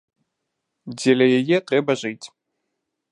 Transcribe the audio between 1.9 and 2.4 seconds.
жыць.